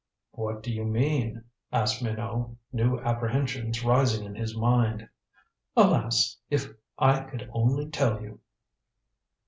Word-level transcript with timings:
"What 0.31 0.63
do 0.63 0.73
you 0.73 0.83
mean?" 0.83 1.43
asked 1.71 2.01
Minot, 2.01 2.55
new 2.73 2.97
apprehensions 2.99 3.83
rising 3.83 4.25
in 4.25 4.33
his 4.33 4.57
mind. 4.57 5.07
"Alas, 5.77 6.37
if 6.49 6.73
I 6.97 7.19
could 7.19 7.47
only 7.53 7.87
tell 7.91 8.19
you." 8.19 8.39